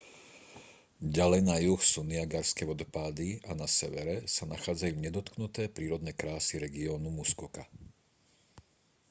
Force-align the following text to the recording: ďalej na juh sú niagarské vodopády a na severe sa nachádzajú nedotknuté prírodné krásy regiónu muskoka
ďalej 1.17 1.41
na 1.49 1.57
juh 1.65 1.77
sú 1.91 2.01
niagarské 2.13 2.63
vodopády 2.69 3.27
a 3.45 3.51
na 3.61 3.67
severe 3.79 4.17
sa 4.35 4.43
nachádzajú 4.53 4.93
nedotknuté 5.05 5.61
prírodné 5.75 6.09
krásy 6.21 6.53
regiónu 6.65 7.09
muskoka 7.19 7.63